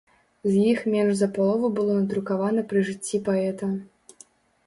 З 0.45 0.51
іх 0.69 0.79
менш 0.93 1.11
за 1.17 1.27
палову 1.35 1.67
было 1.79 1.97
надрукавана 1.99 2.61
пры 2.71 2.79
жыцці 2.87 3.17
паэта. 3.27 3.65